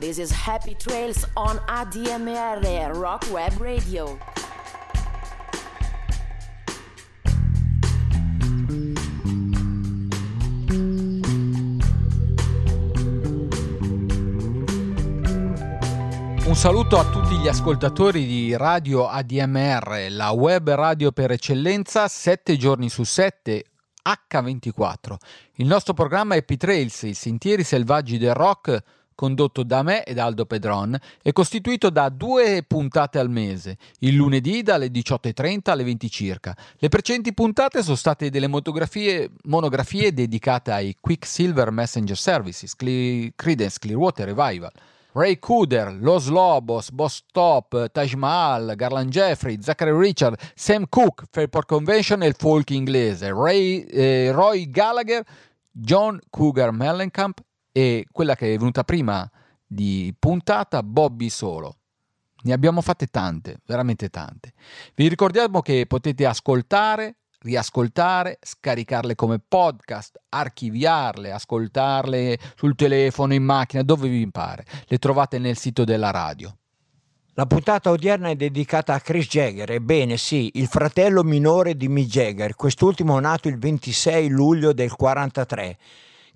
[0.00, 4.18] This is Happy Trails on ADMR Rock Web Radio.
[16.44, 22.56] Un saluto a tutti gli ascoltatori di Radio ADMR, la web radio per eccellenza, 7
[22.56, 23.64] giorni su 7,
[24.04, 25.14] H24.
[25.54, 28.82] Il nostro programma è P-Trails, i sentieri selvaggi del rock,
[29.14, 34.14] condotto da me e da Aldo Pedron, è costituito da due puntate al mese, il
[34.14, 36.56] lunedì dalle 18.30 alle 20 circa.
[36.78, 44.72] Le precedenti puntate sono state delle monografie dedicate ai Quicksilver Messenger Services, Credence Clearwater Revival.
[45.14, 51.68] Ray Cooder, Los Lobos, Boss Top, Taj Mahal, Garland Jeffrey, Zachary Richard, Sam Cooke, Fairport
[51.68, 55.24] Convention e il folk inglese, Ray, eh, Roy Gallagher,
[55.70, 57.40] John Cougar Mellencamp
[57.76, 59.28] e quella che è venuta prima
[59.66, 61.78] di puntata, Bobby Solo.
[62.42, 64.52] Ne abbiamo fatte tante, veramente tante.
[64.94, 73.82] Vi ricordiamo che potete ascoltare, riascoltare, scaricarle come podcast, archiviarle, ascoltarle sul telefono, in macchina,
[73.82, 74.64] dove vi pare.
[74.86, 76.56] Le trovate nel sito della radio.
[77.32, 82.08] La puntata odierna è dedicata a Chris Jagger, ebbene sì, il fratello minore di Mick
[82.08, 85.78] Jagger, quest'ultimo nato il 26 luglio del 1943.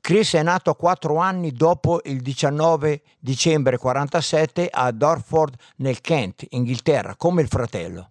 [0.01, 7.15] Chris è nato quattro anni dopo il 19 dicembre 1947 a Dorford nel Kent, Inghilterra,
[7.17, 8.11] come il fratello.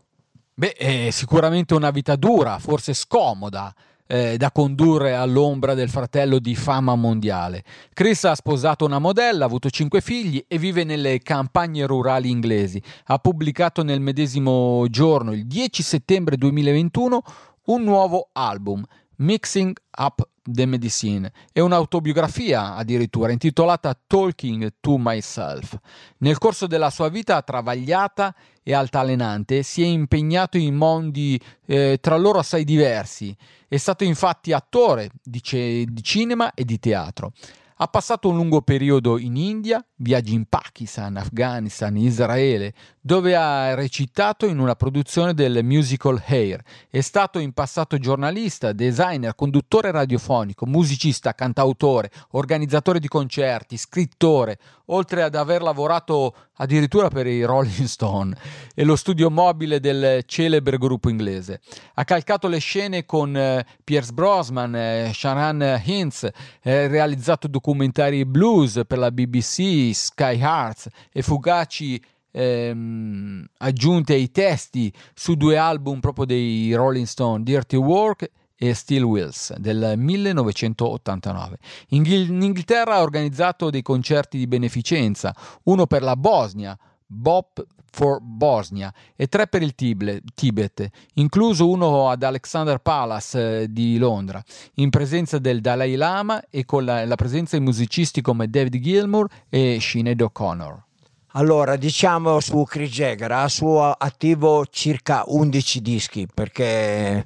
[0.54, 3.74] Beh, è sicuramente una vita dura, forse scomoda,
[4.08, 7.64] eh, da condurre all'ombra del fratello di fama mondiale.
[7.94, 12.82] Chris ha sposato una modella, ha avuto cinque figli e vive nelle campagne rurali inglesi.
[13.06, 17.22] Ha pubblicato nel medesimo giorno, il 10 settembre 2021,
[17.66, 18.84] un nuovo album,
[19.18, 25.78] Mixing Up the Medicine e un'autobiografia addirittura intitolata Talking to Myself.
[26.20, 32.18] Nel corso della sua vita travagliata e altalenante si è impegnato in mondi eh, tra
[32.18, 33.36] loro assai diversi.
[33.68, 37.32] È stato infatti attore di, c- di cinema e di teatro.
[37.80, 44.48] Ha passato un lungo periodo in India, viaggi in Pakistan, Afghanistan, Israele, dove ha recitato
[44.48, 46.64] in una produzione del musical Hair.
[46.90, 54.58] È stato in passato giornalista, designer, conduttore radiofonico, musicista, cantautore, organizzatore di concerti, scrittore,
[54.88, 58.36] oltre ad aver lavorato addirittura per i Rolling Stone
[58.74, 61.62] e lo studio mobile del celebre gruppo inglese.
[61.94, 66.30] Ha calcato le scene con eh, Pierce Brosnan, eh, Sharon Hintz,
[66.62, 72.02] eh, realizzato documentari blues per la BBC, Sky Hearts e fugaci
[72.32, 79.04] ehm, aggiunte ai testi su due album proprio dei Rolling Stone, Dirty Work e Steel
[79.04, 81.58] Wheels del 1989.
[81.90, 88.94] In Inghilterra ha organizzato dei concerti di beneficenza, uno per la Bosnia, Bop for Bosnia
[89.16, 94.44] e tre per il Tibet, incluso uno ad Alexander Palace eh, di Londra,
[94.76, 99.28] in presenza del Dalai Lama e con la, la presenza di musicisti come David Gilmour
[99.50, 100.86] e Sinead O'Connor.
[101.32, 107.24] Allora, diciamo su Chris Jagger, ha suo attivo circa 11 dischi perché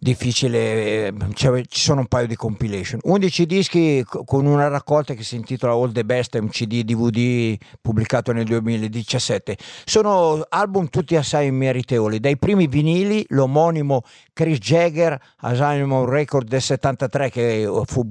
[0.00, 3.00] difficile, eh, cioè, ci sono un paio di compilation.
[3.02, 8.32] 11 dischi con una raccolta che si intitola All the Best, un CD DVD pubblicato
[8.32, 9.58] nel 2017.
[9.84, 14.02] Sono album tutti assai meritevoli, dai primi vinili, l'omonimo
[14.32, 18.08] Chris Jagger, Asylum Record del 73 che fu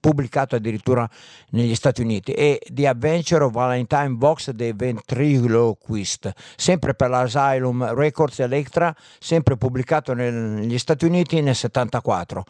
[0.00, 1.08] pubblicato addirittura
[1.50, 8.40] negli Stati Uniti e The Adventure of Valentine Box The Ventriloquist, sempre per l'Asylum Records
[8.40, 12.44] Electra, sempre pubblicato negli Stati Uniti Uniti nel 74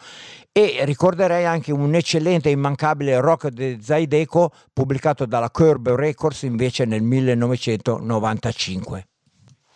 [0.52, 6.84] e ricorderei anche un eccellente e immancabile rock di Zaideco pubblicato dalla Curb Records invece
[6.84, 9.08] nel 1995.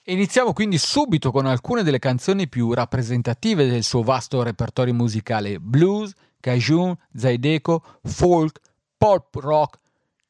[0.04, 6.12] Iniziamo quindi subito con alcune delle canzoni più rappresentative del suo vasto repertorio musicale blues,
[6.38, 8.60] cajun, Zaideco, folk,
[8.96, 9.80] pop rock,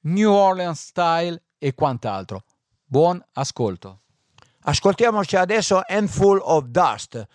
[0.03, 2.45] New Orleans style e quant'altro.
[2.85, 4.01] Buon ascolto.
[4.65, 7.27] Ascoltiamoci adesso Handful of Dust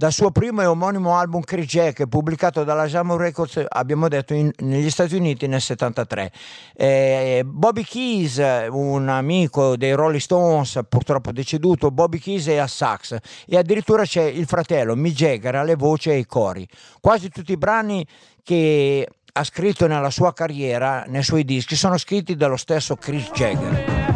[0.00, 4.50] dal suo primo e omonimo album Chris Jack pubblicato dalla Jamon Records abbiamo detto in,
[4.60, 6.32] negli Stati Uniti nel 73
[6.74, 13.18] eh, Bobby Keys un amico dei Rolling Stones purtroppo deceduto Bobby Keys è a sax.
[13.46, 16.66] E addirittura c'è il fratello Mick Jagger alle voci e ai cori.
[16.98, 18.06] Quasi tutti i brani
[18.42, 24.09] che ha scritto nella sua carriera nei suoi dischi sono scritti dallo stesso Chris Jagger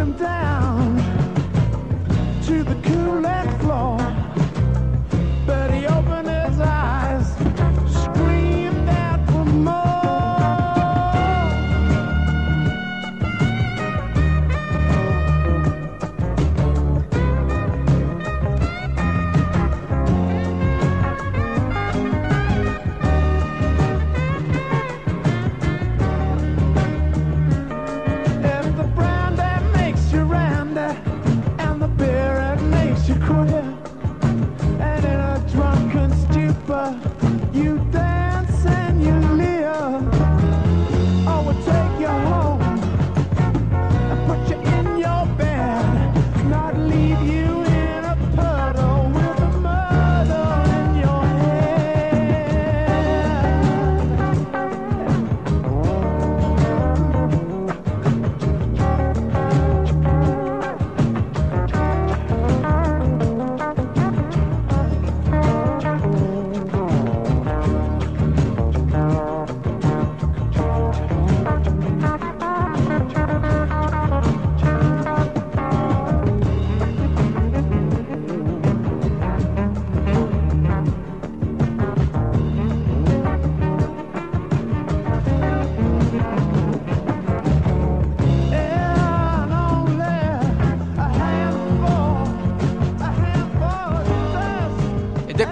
[0.00, 0.69] Come down.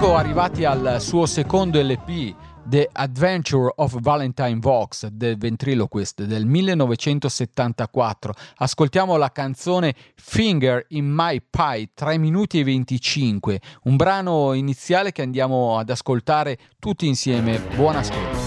[0.08, 2.34] Loro arrivati al suo secondo LP
[2.64, 8.32] The Adventure of Valentine Vox del Ventriloquist del 1974.
[8.56, 15.20] Ascoltiamo la canzone Finger in My Pie 3 minuti e 25, un brano iniziale che
[15.20, 17.60] andiamo ad ascoltare tutti insieme.
[17.76, 18.37] Buon ascolto.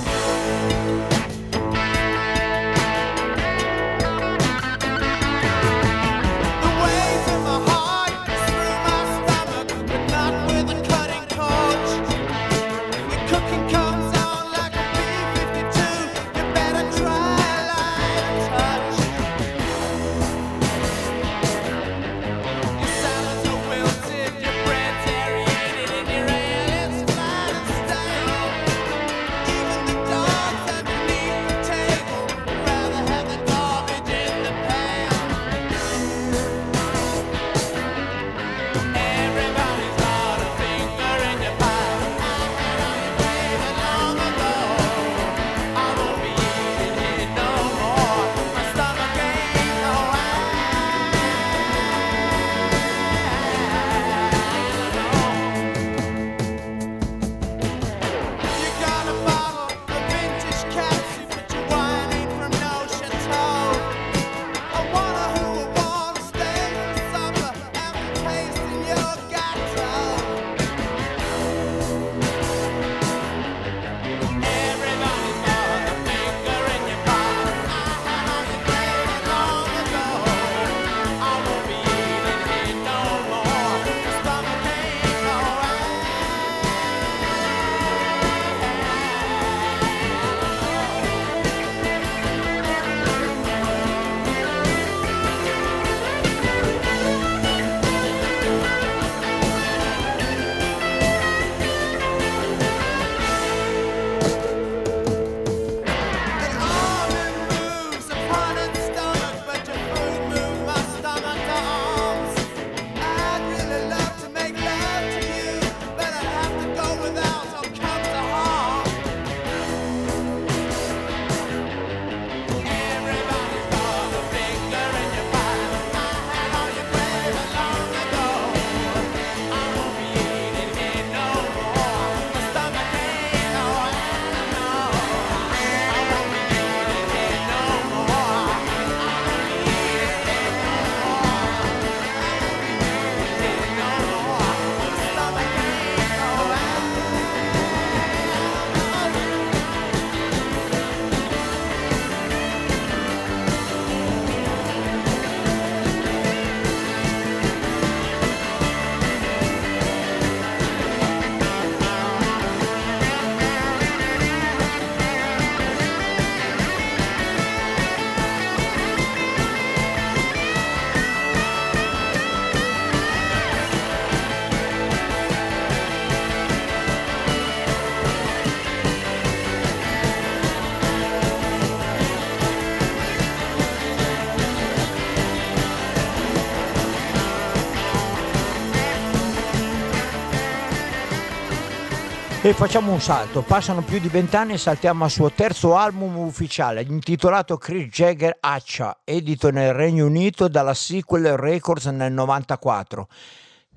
[192.43, 196.81] E facciamo un salto, passano più di vent'anni e saltiamo al suo terzo album ufficiale,
[196.81, 203.07] intitolato Chris Jagger Accia, edito nel Regno Unito dalla Sequel Records nel 94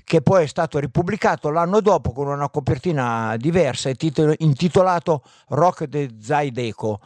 [0.02, 7.00] che poi è stato ripubblicato l'anno dopo con una copertina diversa intitolato Rock de Zydeco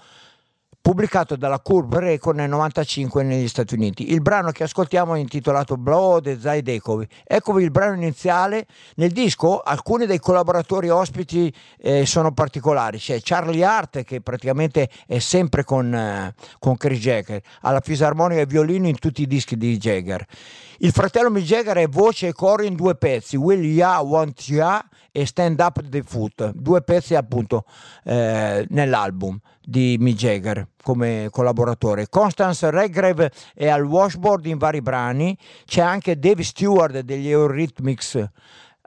[0.88, 4.11] pubblicato dalla Curve Record nel 95 negli Stati Uniti.
[4.11, 7.07] Il brano che ascoltiamo è intitolato Blow the Zydecovi.
[7.26, 8.64] Eccovi il brano iniziale.
[8.95, 12.97] Nel disco alcuni dei collaboratori ospiti eh, sono particolari.
[12.97, 18.47] C'è Charlie Hart che praticamente è sempre con, eh, con Chris Jagger, alla fisarmonica e
[18.47, 20.25] violino in tutti i dischi di Jagger.
[20.80, 24.80] Il fratello Mick Jagger è voce e coro in due pezzi, Will Ya Want Ya
[25.11, 27.64] e Stand Up the Foot, due pezzi appunto
[28.04, 32.08] eh, nell'album di Mick Jagger come collaboratore.
[32.08, 38.30] Constance Redgrave è al washboard in vari brani, c'è anche Dave Stewart degli Eurythmics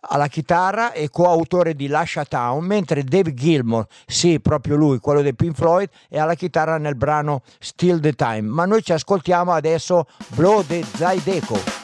[0.03, 5.36] alla chitarra e coautore di Lascia Town, mentre Dave Gilmore, sì, proprio lui, quello dei
[5.36, 8.43] Pink Floyd, è alla chitarra nel brano Still the Time.
[8.43, 11.80] Ma noi ci ascoltiamo adesso Blow the Zydeco.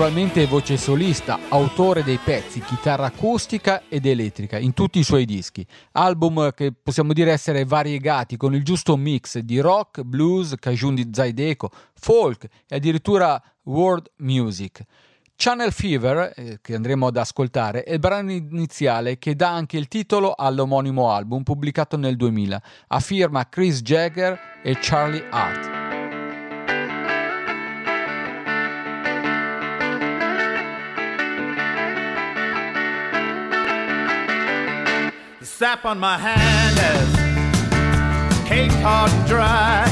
[0.00, 5.66] Naturalmente voce solista, autore dei pezzi, chitarra acustica ed elettrica in tutti i suoi dischi.
[5.92, 11.10] Album che possiamo dire essere variegati con il giusto mix di rock, blues, cajun di
[11.12, 14.82] Zydeco, folk e addirittura world music.
[15.36, 19.86] Channel Fever, eh, che andremo ad ascoltare, è il brano iniziale che dà anche il
[19.86, 25.79] titolo all'omonimo album pubblicato nel 2000, a firma Chris Jagger e Charlie Hart.
[35.60, 39.84] Sap on my hand has caked hard and dry.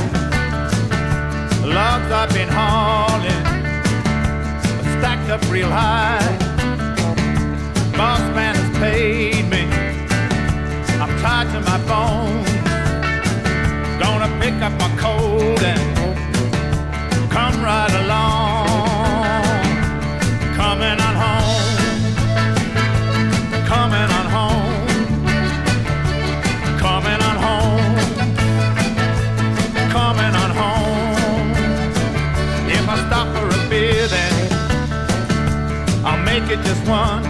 [1.63, 3.45] Logs I've been hauling
[4.97, 6.25] stacked up real high.
[7.99, 9.65] Boss man has paid me.
[11.03, 12.49] I'm tied to my bones.
[14.03, 18.58] Gonna pick up my coat and come right along.
[36.59, 37.23] I'll just one.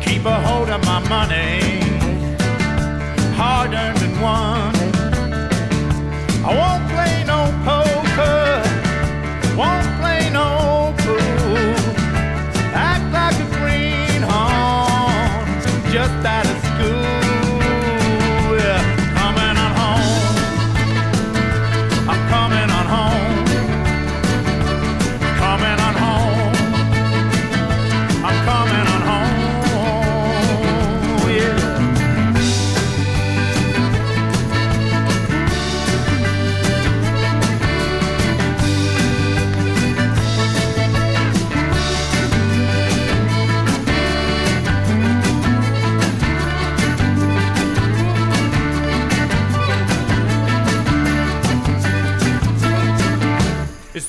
[0.00, 1.80] Keep a hold of my money,
[3.34, 4.74] hard earned and won.
[6.44, 6.85] I won't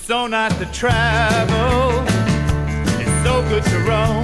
[0.08, 2.02] so nice to travel.
[2.98, 4.17] It's so good to roam.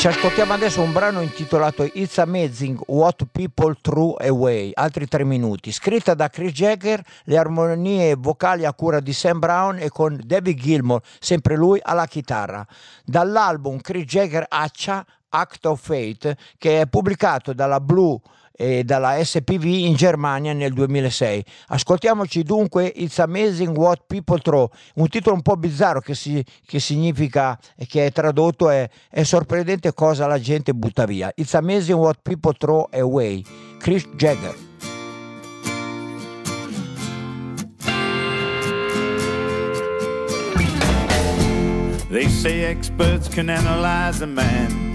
[0.00, 5.70] Ci ascoltiamo adesso un brano intitolato It's Amazing What People Threw Away, altri tre minuti,
[5.72, 10.58] scritta da Chris Jagger, le armonie vocali a cura di Sam Brown e con David
[10.58, 12.66] Gilmour, sempre lui alla chitarra.
[13.04, 18.18] Dall'album Chris Jagger Accia Act of Fate, che è pubblicato dalla Blue
[18.60, 21.42] e dalla SPV in Germania nel 2006.
[21.68, 26.78] Ascoltiamoci dunque It's Amazing What People Throw, un titolo un po' bizzarro che, si- che
[26.78, 31.32] significa che è tradotto è, è sorprendente cosa la gente butta via.
[31.36, 33.42] It's Amazing What People Throw Away,
[33.78, 34.54] Chris Jagger.
[42.10, 44.89] They say experts can analyze a man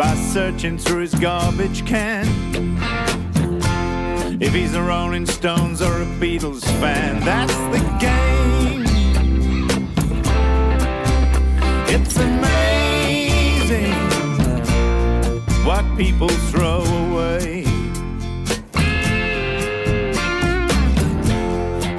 [0.00, 2.26] by searching through his garbage can.
[4.40, 8.86] If he's a Rolling Stones or a Beatles fan, that's the game.
[11.86, 13.92] It's amazing
[15.66, 17.64] what people throw away.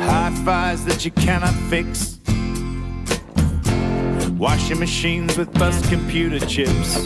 [0.08, 2.18] Hi fis that you cannot fix.
[4.40, 6.98] Washing machines with bust computer chips.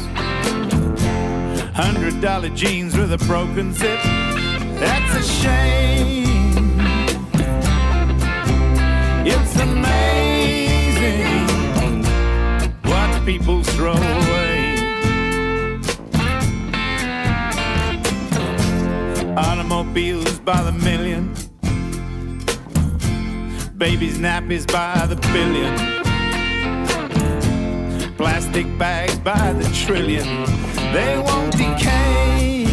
[1.75, 3.99] Hundred dollar jeans with a broken zip.
[4.79, 6.79] That's a shame.
[9.27, 11.25] It's amazing
[12.83, 14.77] what people throw away.
[19.35, 21.33] Automobiles by the million.
[23.77, 26.04] Babies' nappies by the billion
[28.17, 30.27] plastic bags by the trillion.
[30.93, 32.65] They won't decay.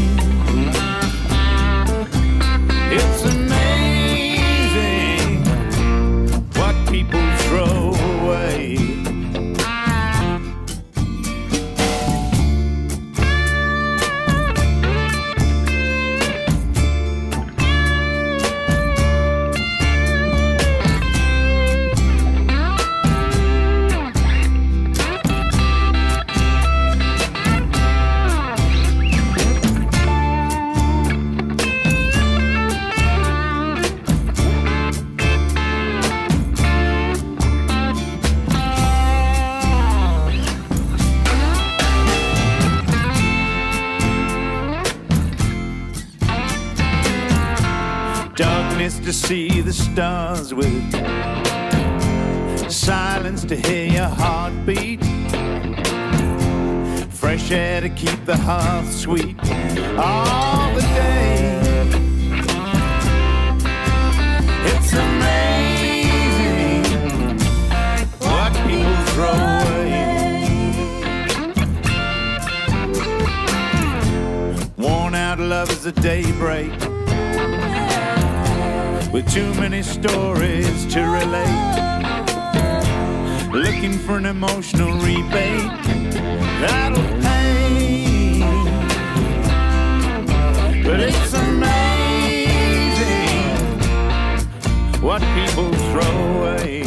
[2.94, 3.41] It's
[49.12, 50.92] to see the stars with.
[52.72, 55.04] Silence to hear your heartbeat.
[57.10, 59.36] Fresh air to keep the hearth sweet
[59.98, 61.60] all the day.
[64.72, 66.84] It's amazing
[68.26, 69.92] what people throw away.
[74.78, 76.72] Worn out lovers at daybreak
[79.12, 81.76] with too many stories to relate.
[83.52, 85.70] Looking for an emotional rebate
[86.60, 88.38] that'll pay.
[90.82, 91.92] But it's amazing
[95.02, 96.81] what people throw away.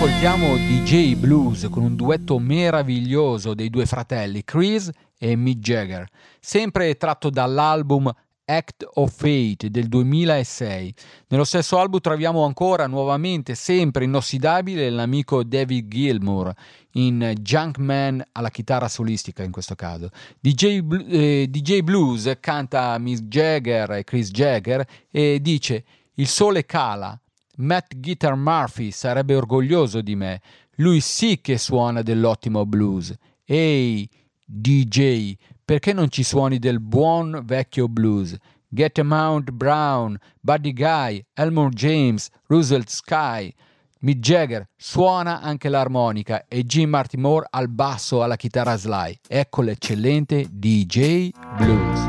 [0.00, 6.06] Ascoltiamo DJ Blues con un duetto meraviglioso dei due fratelli Chris e Mick Jagger,
[6.38, 8.08] sempre tratto dall'album
[8.44, 10.94] Act of Fate del 2006.
[11.26, 16.52] Nello stesso album troviamo ancora nuovamente, sempre inossidabile, l'amico David Gilmour
[16.92, 20.10] in Junkman alla chitarra solistica in questo caso.
[20.38, 25.84] DJ, eh, DJ Blues canta Mick Jagger e Chris Jagger e dice
[26.14, 27.20] il sole cala,
[27.58, 30.40] Matt Guitar Murphy sarebbe orgoglioso di me.
[30.76, 33.14] Lui sì che suona dell'ottimo blues.
[33.44, 34.08] Ehi,
[34.44, 38.36] DJ, perché non ci suoni del buon vecchio blues?
[38.68, 43.52] Get Mount Brown, Buddy Guy, Elmore James, Roosevelt Sky.
[44.00, 49.18] Mick Jagger suona anche l'armonica e Jim Martin Moore al basso alla chitarra slide.
[49.26, 52.00] Ecco l'eccellente DJ Blues.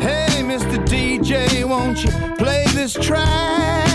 [0.00, 0.82] Hey, Mr.
[0.82, 3.91] DJ, won't you play this track?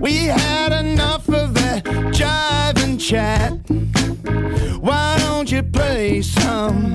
[0.00, 3.52] We had enough of that jive and chat.
[4.80, 6.94] Why don't you play some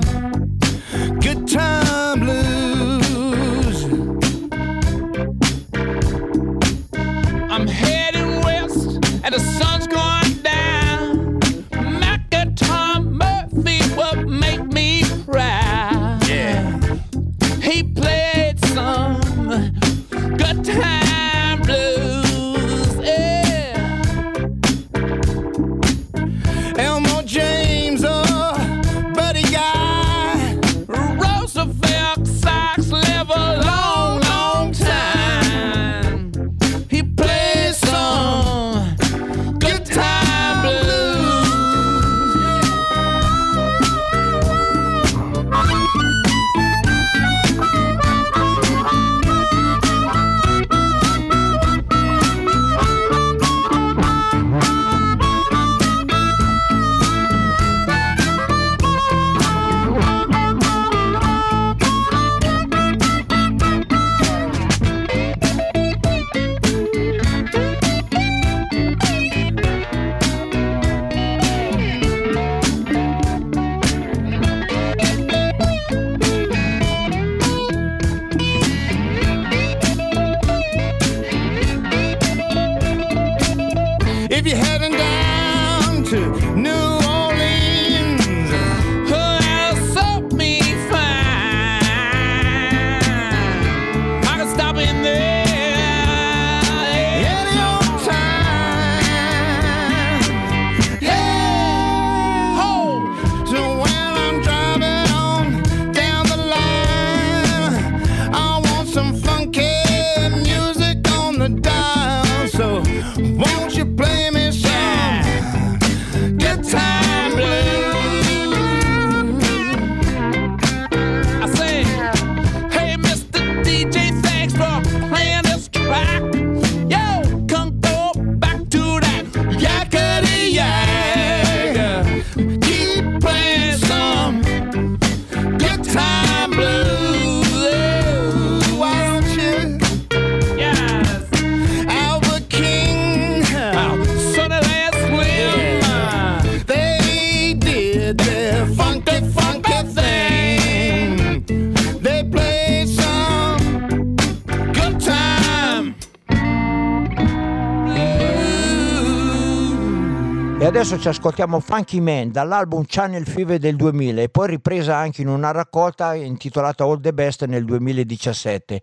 [160.70, 165.26] adesso ci ascoltiamo Funky Man dall'album Channel Fever del 2000 e poi ripresa anche in
[165.26, 168.80] una raccolta intitolata All the Best nel 2017.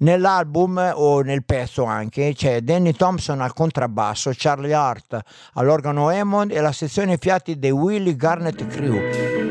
[0.00, 5.18] Nell'album o nel pezzo anche c'è Danny Thompson al contrabbasso, Charlie Hart
[5.54, 9.41] all'organo Hammond e la sezione fiati dei Willie Garnett Crew.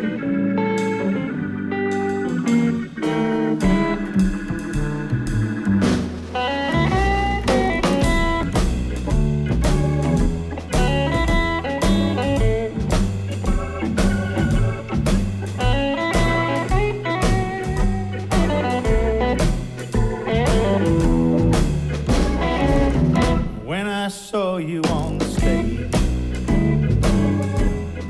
[24.32, 25.91] Saw you on the stage.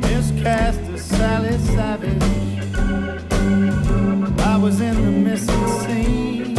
[0.02, 2.22] Miscast as Sally Savage.
[4.40, 6.54] I was in the missing scene.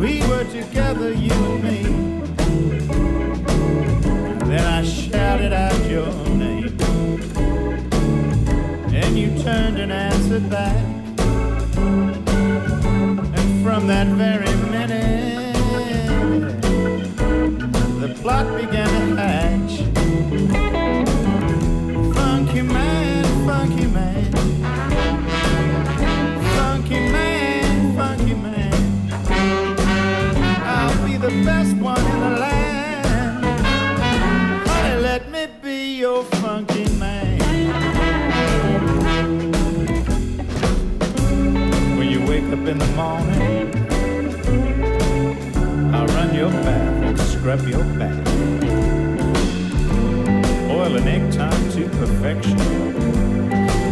[0.00, 1.82] We were together, you and me.
[4.50, 6.12] Then I shouted out your
[6.44, 6.76] name.
[8.92, 10.84] And you turned and answered back.
[13.38, 15.19] And from that very minute,
[18.30, 19.74] plot began to hatch.
[22.14, 24.24] Funky man, funky man.
[26.54, 28.82] Funky man, funky man.
[30.74, 33.44] I'll be the best one in the land.
[34.68, 37.38] Honey, let me be your funky man.
[41.98, 43.66] When you wake up in the morning,
[45.92, 47.84] I'll run your bath, scrub your
[52.00, 52.56] perfection.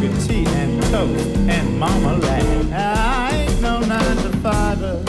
[0.00, 2.72] With tea and toast and marmalade.
[2.72, 5.02] I ain't no nine to fiver.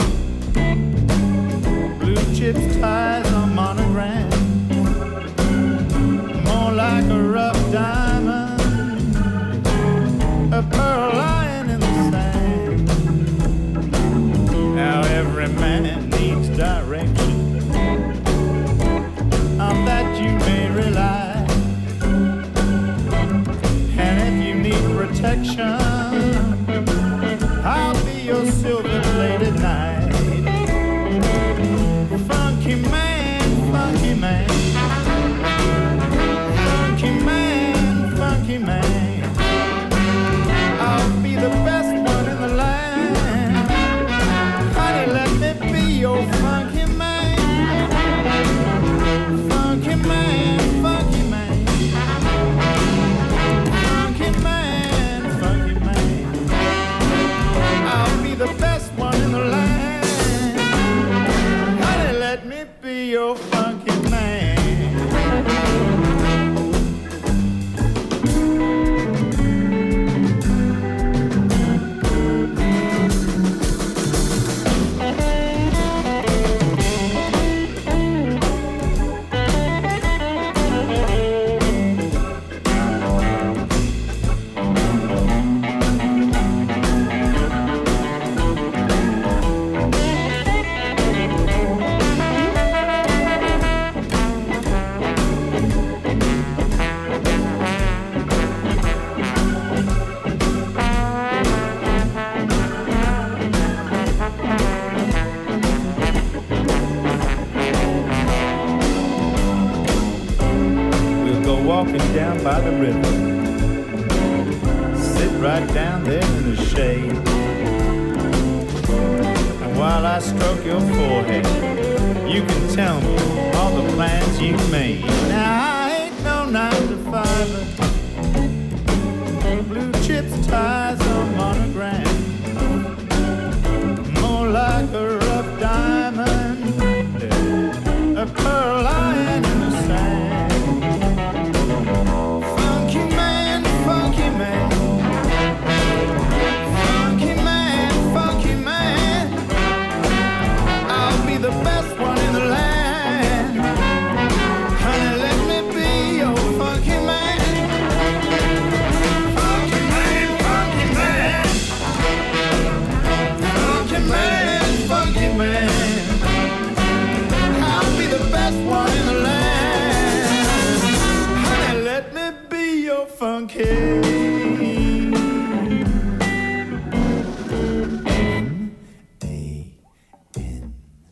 [1.98, 3.59] Blue chips, ties on monogram.
[25.60, 25.89] sunshine.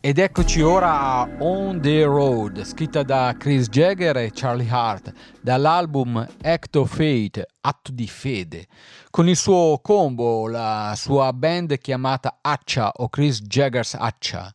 [0.09, 6.27] Ed eccoci ora a On the Road, scritta da Chris Jagger e Charlie Hart, dall'album
[6.41, 8.65] Act of Fate, Atto di Fede,
[9.11, 14.51] con il suo combo, la sua band chiamata Accia o Chris Jagger's Accia.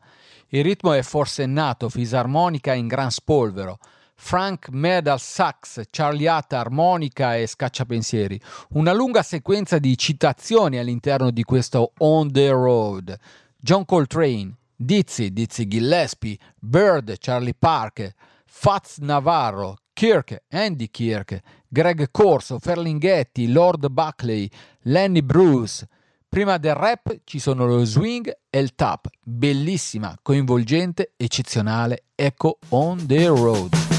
[0.49, 3.79] Il ritmo è forsennato, fisarmonica in gran spolvero.
[4.17, 8.40] Frank Medal sax, Charlie Hart armonica e scacciapensieri.
[8.71, 13.17] Una lunga sequenza di citazioni all'interno di questo On the Road.
[13.57, 18.12] John Coltrane, Dizzy, Dizzy Gillespie, Bird, Charlie Parker,
[18.44, 24.49] Fats Navarro, Kirk, Andy Kirk, Greg Corso, Ferlinghetti, Lord Buckley,
[24.83, 25.88] Lenny Bruce.
[26.29, 29.09] Prima del rap ci sono lo swing e il tap.
[29.23, 32.05] Bellissima, coinvolgente, eccezionale.
[32.14, 33.93] Ecco On the Road.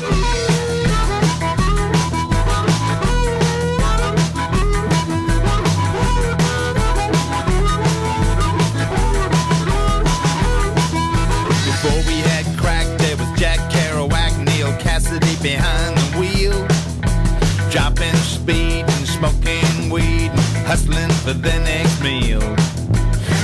[20.75, 22.41] Hustling for the next meal.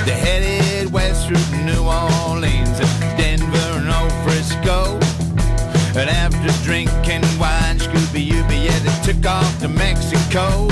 [0.05, 1.83] They headed west through New
[2.27, 2.77] Orleans,
[3.15, 4.99] Denver and old Frisco.
[5.97, 10.67] And after drinking wine, Scooby Dooby, yeah, they took off to Mexico.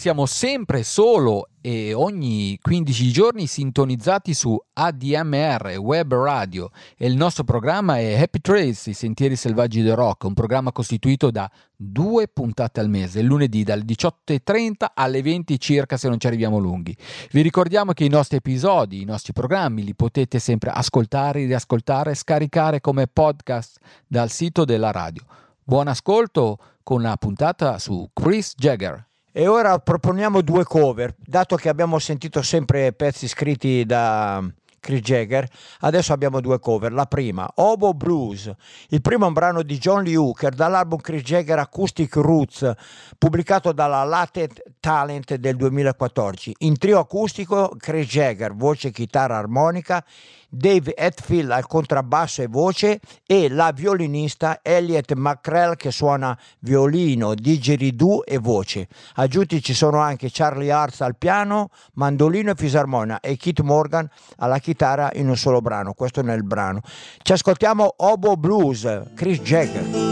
[0.00, 7.44] Siamo sempre solo e ogni 15 giorni sintonizzati su ADMR Web Radio e il nostro
[7.44, 12.80] programma è Happy Trails, i sentieri selvaggi del rock, un programma costituito da due puntate
[12.80, 16.96] al mese, lunedì dalle 18.30 alle 20 circa se non ci arriviamo lunghi.
[17.30, 22.80] Vi ricordiamo che i nostri episodi, i nostri programmi li potete sempre ascoltare, riascoltare, scaricare
[22.80, 23.76] come podcast
[24.06, 25.22] dal sito della radio.
[25.62, 29.08] Buon ascolto con la puntata su Chris Jagger.
[29.32, 34.42] E ora proponiamo due cover, dato che abbiamo sentito sempre pezzi scritti da
[34.80, 35.46] Chris Jagger,
[35.80, 36.92] adesso abbiamo due cover.
[36.92, 38.52] La prima, Obo Blues,
[38.88, 42.72] il primo è un brano di John Lee Hooker dall'album Chris Jagger Acoustic Roots,
[43.16, 46.56] pubblicato dalla Latent Talent del 2014.
[46.60, 50.04] In trio acustico Chris Jagger, voce, chitarra, armonica,
[50.50, 58.24] Dave Hetfield al contrabbasso e voce e la violinista Elliot McCrell che suona violino, didgeridoo
[58.26, 58.88] e voce.
[59.14, 64.58] Aggiunti ci sono anche Charlie Arts al piano, mandolino e fisarmonia e Keith Morgan alla
[64.58, 65.92] chitarra in un solo brano.
[65.92, 66.80] Questo nel brano.
[67.22, 70.09] Ci ascoltiamo Obo Blues, Chris Jagger.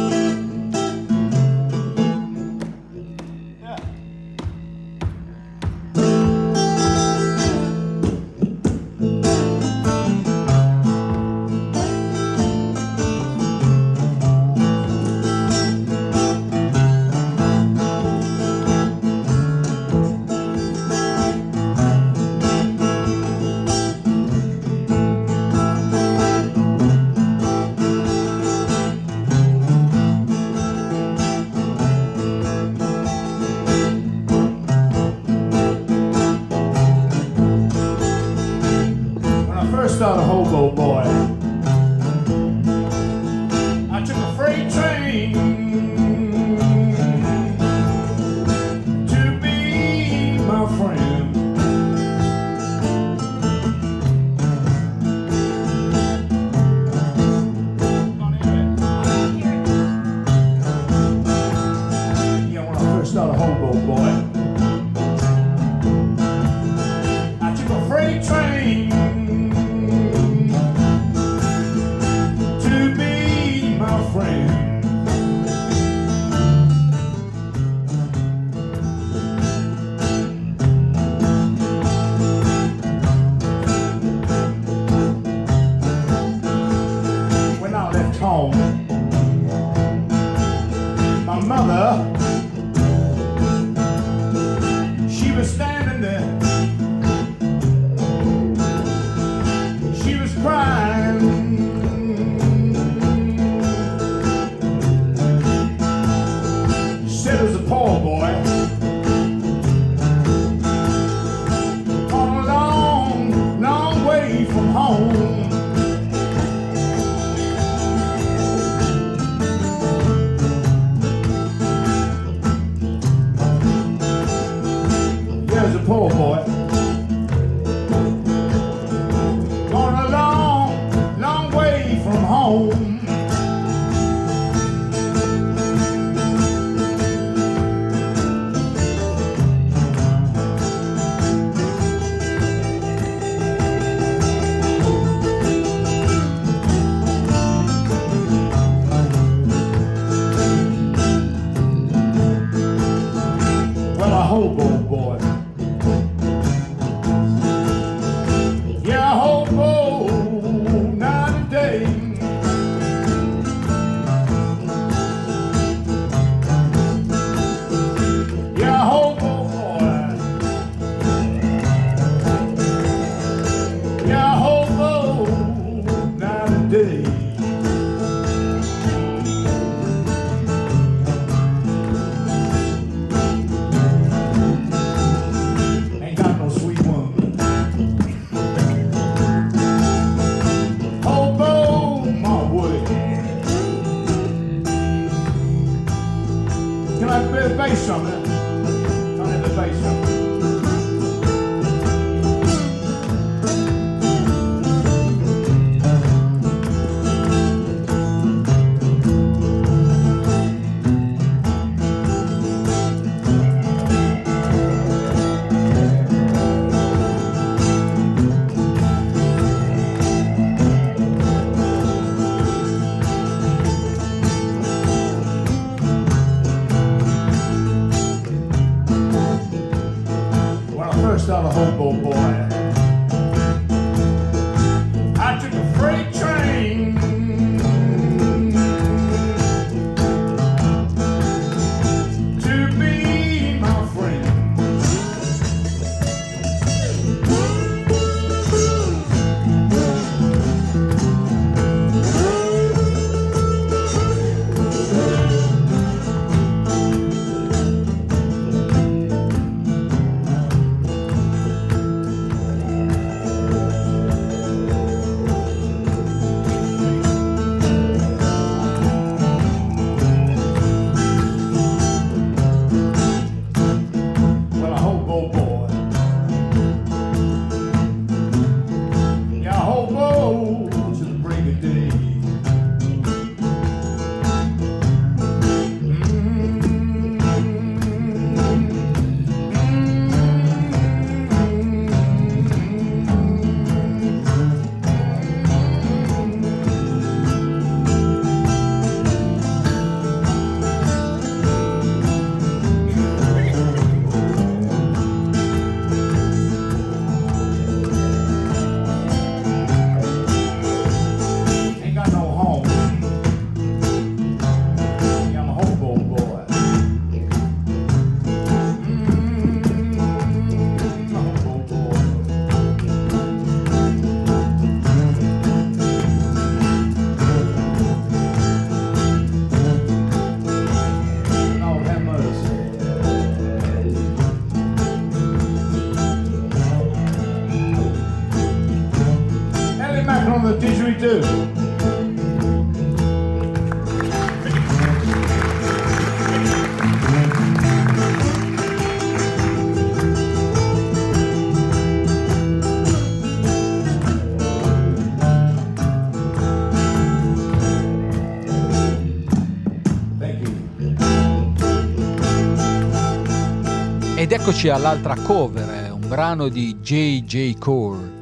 [364.31, 367.57] Ed eccoci all'altra cover, eh, un brano di J.J.
[367.59, 368.13] Cole,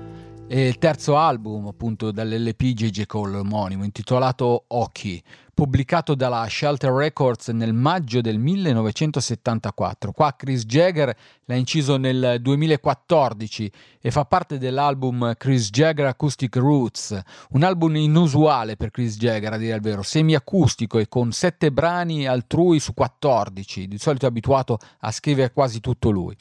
[0.50, 3.06] il terzo album appunto dall'LP J.J.
[3.06, 5.20] Cole omonimo, intitolato Occhi,
[5.56, 10.12] pubblicato dalla Shelter Records nel maggio del 1974.
[10.12, 17.18] Qua Chris Jagger l'ha inciso nel 2014 e fa parte dell'album Chris Jagger Acoustic Roots,
[17.52, 22.26] un album inusuale per Chris Jagger a dire il vero, semiacustico e con sette brani
[22.26, 26.36] altrui su 14, di solito abituato a scrivere quasi tutto lui.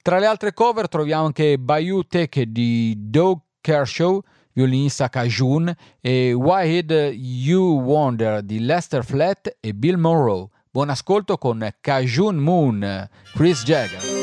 [0.00, 4.20] Tra le altre cover troviamo anche Bayou Take di Doug Kershaw,
[4.60, 10.48] violinista Cajun, e Did You Wonder di Lester Flat e Bill Monroe.
[10.70, 14.19] Buon ascolto con Cajun Moon, Chris Jagger.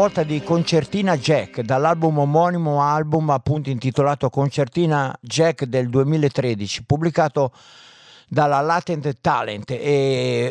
[0.00, 7.52] Volta di Concertina Jack, dall'album omonimo album appunto intitolato Concertina Jack del 2013, pubblicato
[8.26, 9.68] dalla Latent Talent,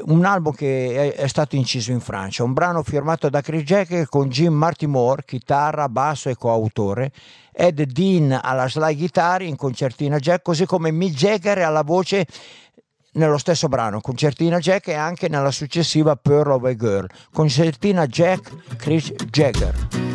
[0.05, 4.07] un album che è, è stato inciso in Francia, un brano firmato da Chris Jack
[4.07, 7.11] con Jim Martimore, chitarra, basso e coautore,
[7.51, 12.27] Ed Dean alla slide guitar in Concertina Jack, così come Mick Jagger alla voce
[13.13, 18.51] nello stesso brano Concertina Jack e anche nella successiva Pearl of a Girl Concertina Jack
[18.77, 20.07] Chris Jagger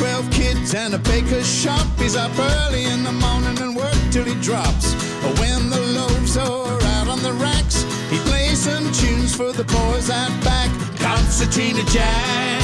[0.00, 1.86] 12 kids and a baker's shop.
[1.98, 4.94] He's up early in the morning and work till he drops.
[5.38, 10.08] When the loaves are out on the racks, he plays some tunes for the boys
[10.08, 10.70] out back.
[10.98, 12.62] Concertina Jack.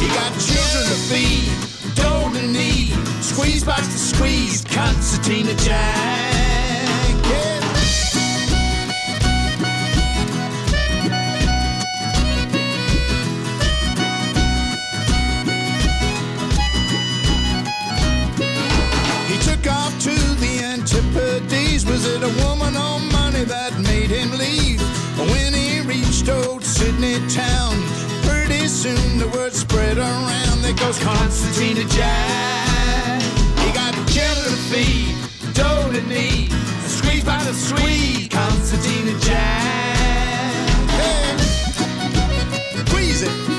[0.00, 1.52] He got children to feed,
[1.94, 2.81] dough knead,
[3.32, 4.64] squeeze box to squeeze.
[4.64, 7.14] Concertina Jack.
[7.30, 7.60] Yeah.
[19.28, 20.10] He took off to
[20.40, 21.86] the Antipodes.
[21.86, 24.80] Was it a woman or money that made him leave?
[25.18, 27.74] When he reached old Sydney town,
[28.24, 30.62] pretty soon the word spread around.
[30.62, 32.71] There goes Concertina Jack.
[35.52, 36.50] Dough to knead,
[36.86, 38.28] squeeze by the squeeze.
[38.28, 40.56] Concertina Jack.
[40.88, 41.36] Hey,
[42.86, 43.51] squeeze it.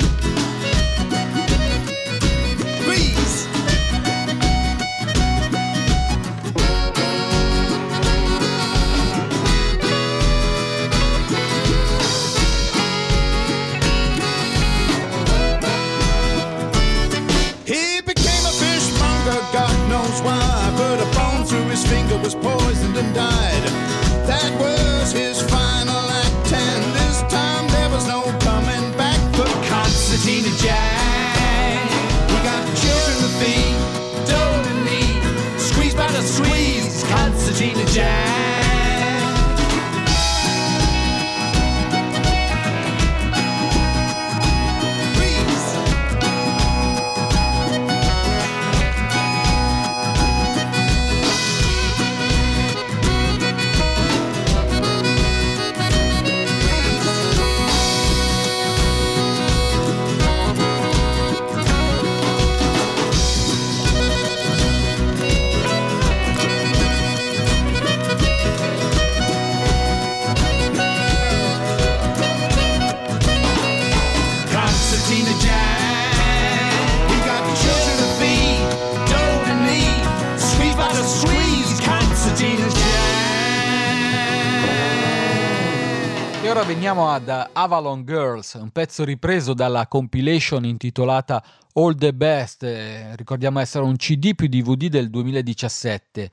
[86.56, 91.44] Ora veniamo ad Avalon Girls, un pezzo ripreso dalla compilation intitolata
[91.74, 96.30] All the Best, eh, ricordiamo essere un CD più DVD del 2017.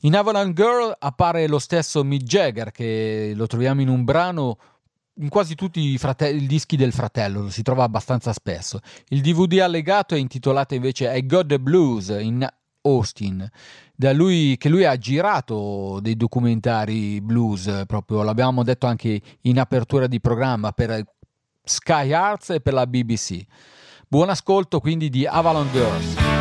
[0.00, 4.58] In Avalon Girl appare lo stesso Mick Jagger che lo troviamo in un brano
[5.20, 8.80] in quasi tutti i, frate- i dischi del fratello, lo si trova abbastanza spesso.
[9.08, 12.46] Il DVD allegato è intitolato invece I Got the Blues in
[12.82, 13.50] Austin,
[14.12, 20.06] lui, che lui ha girato dei documentari blues, eh, proprio l'abbiamo detto anche in apertura
[20.06, 21.02] di programma per
[21.62, 23.44] Sky Arts e per la BBC.
[24.08, 26.33] Buon ascolto quindi di Avalon Girls.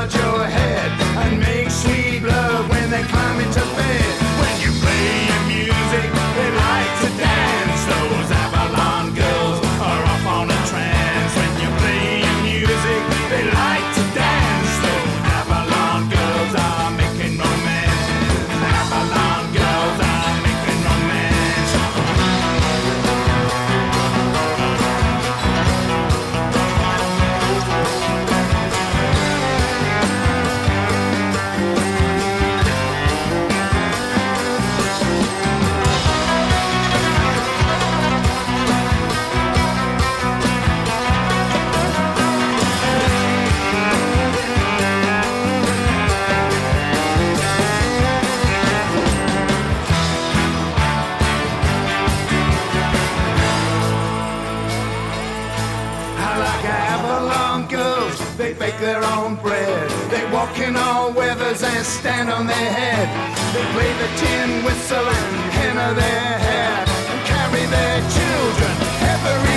[0.00, 1.59] nod your head and make
[59.20, 59.90] own bread.
[60.10, 63.06] They walk in all weathers and stand on their head.
[63.54, 66.72] They play the tin whistle and henna their hair
[67.12, 68.72] and carry their children
[69.14, 69.49] everywhere.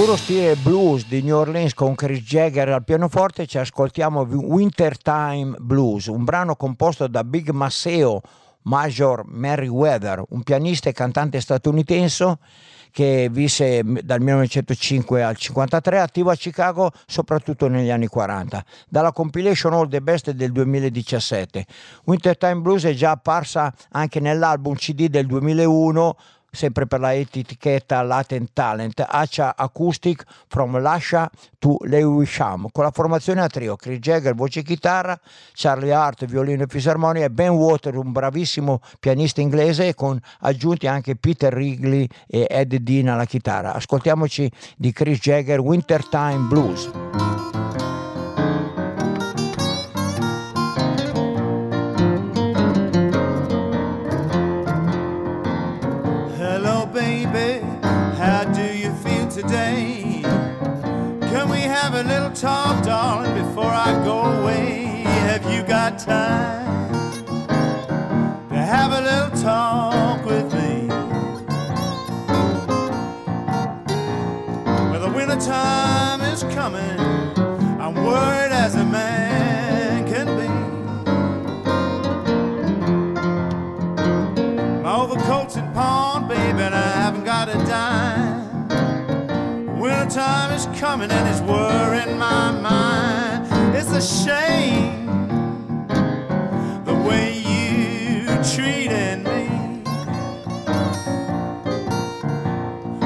[0.00, 6.06] Puro stile blues di New Orleans con Chris Jagger al pianoforte ci ascoltiamo Wintertime Blues,
[6.06, 8.22] un brano composto da Big Masseo
[8.62, 12.38] Major Merriweather, un pianista e cantante statunitense
[12.90, 18.64] che visse dal 1905 al 1953, attivo a Chicago soprattutto negli anni 40.
[18.88, 21.66] Dalla compilation All the Best del 2017.
[22.06, 26.16] Wintertime Blues è già apparsa anche nell'album CD del 2001
[26.50, 33.40] sempre per la etichetta Latent Talent, Accia Acoustic from Lascia to Lewisham, con la formazione
[33.40, 35.18] a trio, Chris Jagger, voce e chitarra,
[35.52, 41.16] Charlie Hart, violino e fisarmonia e Ben Water, un bravissimo pianista inglese, con aggiunti anche
[41.16, 43.74] Peter Wrigley e Ed Dean alla chitarra.
[43.74, 47.59] Ascoltiamoci di Chris Jagger, Wintertime Blues.
[62.40, 65.02] Talk, darling, before I go away?
[65.28, 66.90] Have you got time
[68.48, 70.86] to have a little talk with me?
[74.90, 76.98] Well, the winter time is coming.
[77.78, 78.49] I'm worried
[90.80, 93.46] coming and it's worrying my mind.
[93.76, 95.06] It's a shame
[96.86, 98.24] the way you
[98.54, 99.82] treating me.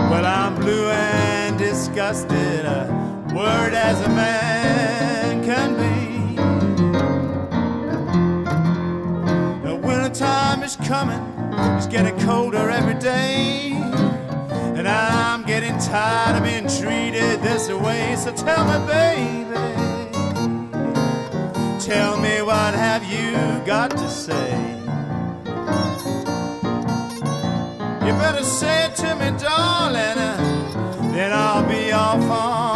[0.08, 2.86] Well, I'm blue and disgusted, a
[3.34, 6.36] word as a man can be.
[9.68, 11.24] The wintertime is coming,
[11.76, 13.72] it's getting colder every day.
[14.76, 15.13] And getting
[15.94, 18.16] tired of being treated this way.
[18.16, 19.54] So tell me, baby,
[21.78, 23.30] tell me what have you
[23.64, 24.50] got to say?
[28.04, 30.18] You better say it to me, darling,
[31.12, 32.73] then I'll be off on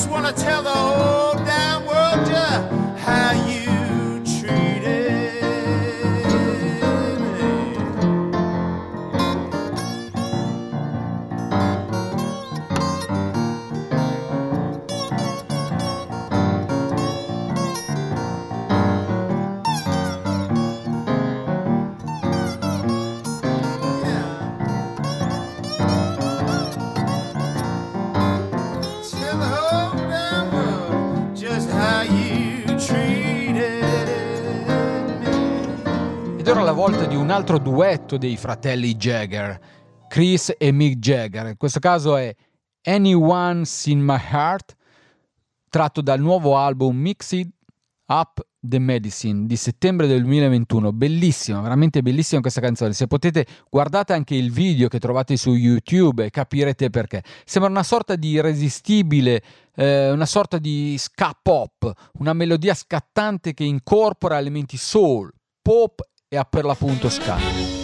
[0.00, 0.79] just want to tell the
[37.30, 39.60] un altro duetto dei fratelli Jagger,
[40.08, 41.46] Chris e Mick Jagger.
[41.46, 42.34] In questo caso è
[42.82, 44.74] Anyone's in My Heart,
[45.68, 47.48] tratto dal nuovo album Mixed
[48.06, 50.92] Up The Medicine di settembre del 2021.
[50.92, 52.94] Bellissima, veramente bellissima questa canzone.
[52.94, 57.22] Se potete, guardate anche il video che trovate su YouTube e capirete perché.
[57.44, 59.40] Sembra una sorta di irresistibile,
[59.76, 66.36] eh, una sorta di ska pop, una melodia scattante che incorpora elementi soul, pop e
[66.36, 67.79] a per l'appunto Sky.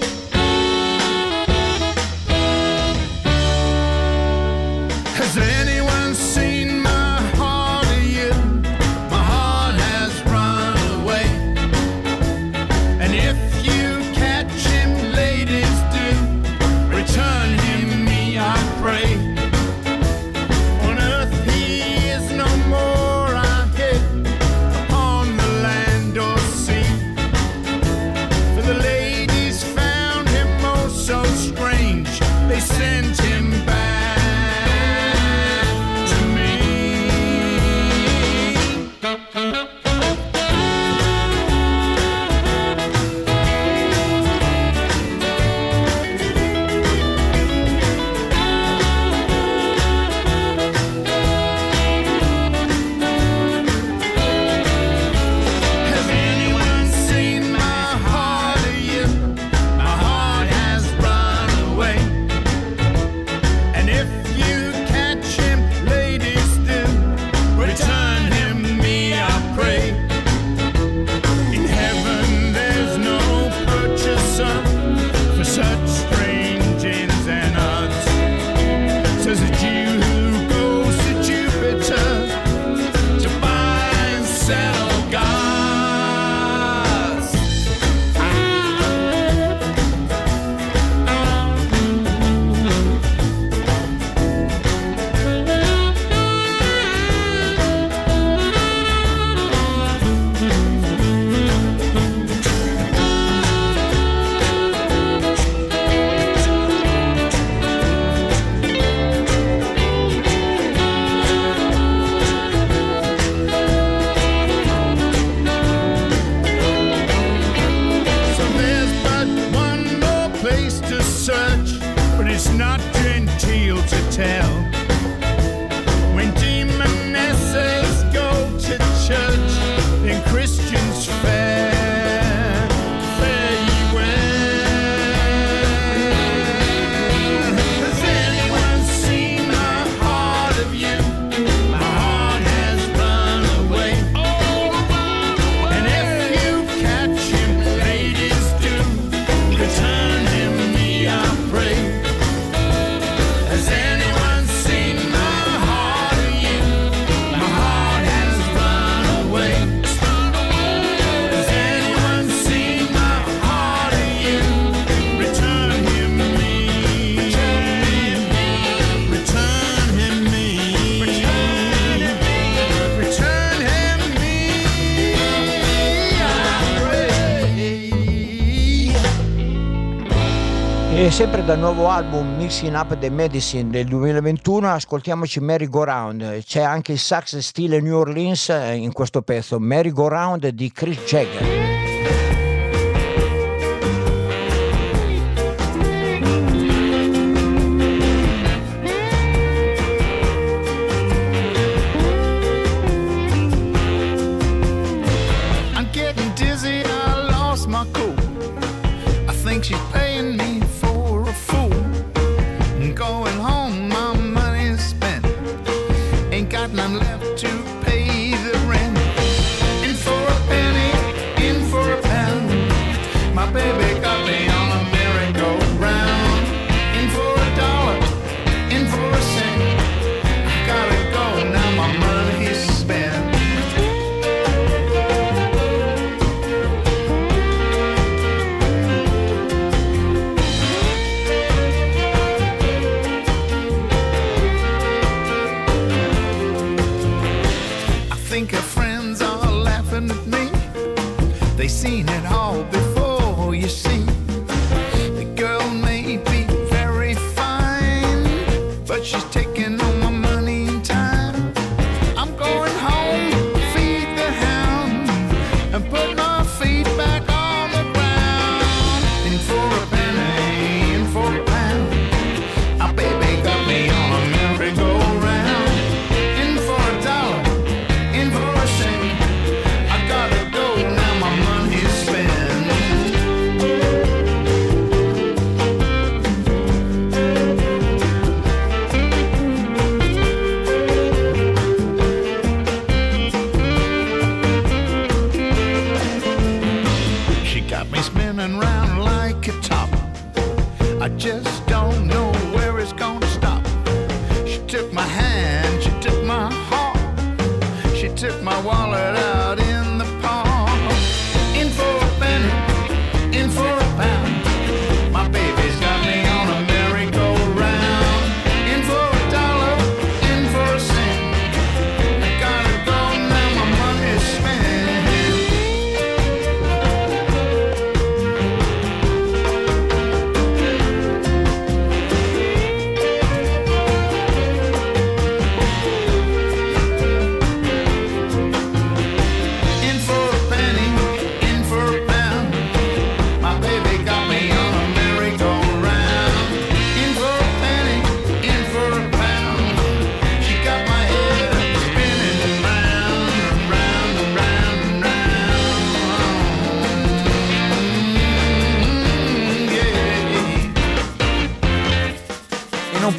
[181.17, 186.61] sempre dal nuovo album Mixing Up the Medicine del 2021 ascoltiamoci Merry Go Round, c'è
[186.61, 190.99] anche il sax stile New Orleans eh, in questo pezzo, Merry Go Round di Chris
[191.07, 191.56] Jagger.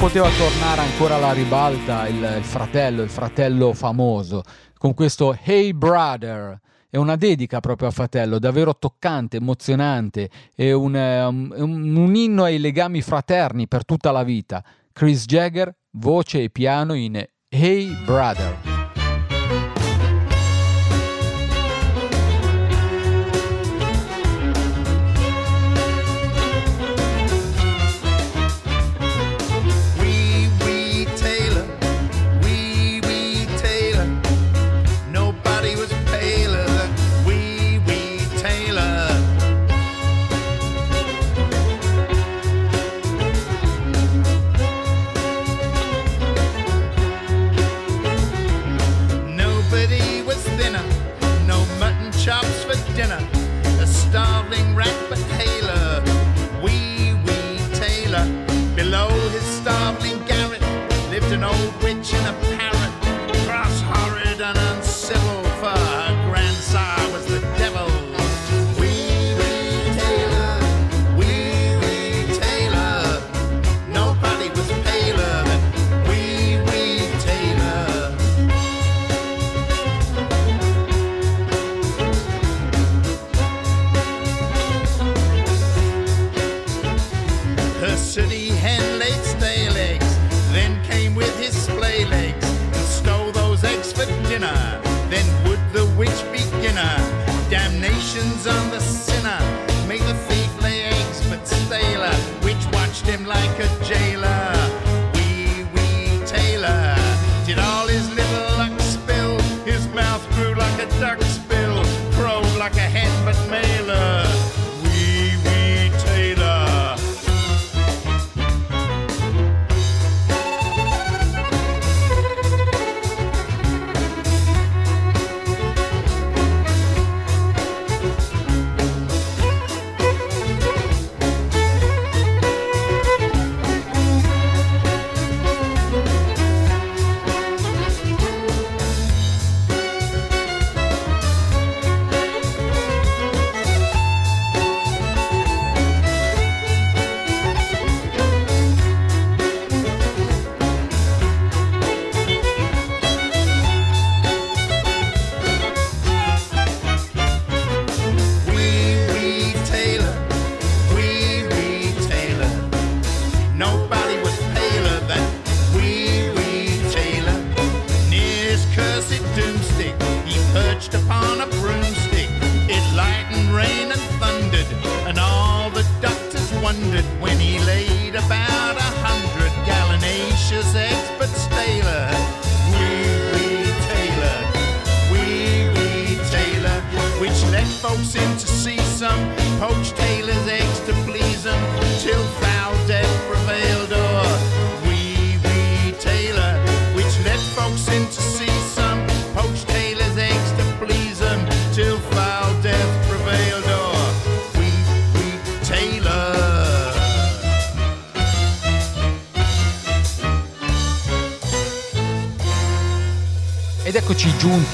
[0.08, 4.42] poteva tornare ancora alla ribalta il, il fratello, il fratello famoso,
[4.78, 6.58] con questo Hey Brother
[6.88, 12.58] è una dedica proprio al fratello, davvero toccante, emozionante, è un, um, un, inno ai
[12.58, 14.64] legami fraterni per tutta la vita.
[14.94, 18.67] Chris Jagger, voce e piano in Hey Brother.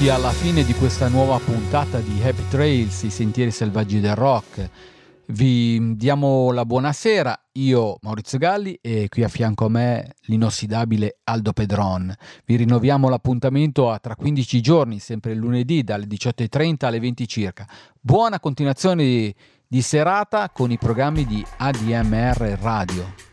[0.05, 4.69] giunti alla fine di questa nuova puntata di Happy Trails, i sentieri selvaggi del rock.
[5.27, 11.53] Vi diamo la buonasera, io Maurizio Galli e qui a fianco a me l'inossidabile Aldo
[11.53, 12.13] Pedron.
[12.45, 17.67] Vi rinnoviamo l'appuntamento a tra 15 giorni, sempre lunedì dalle 18.30 alle 20 circa.
[17.99, 19.35] Buona continuazione di,
[19.67, 23.24] di serata con i programmi di ADMR Radio.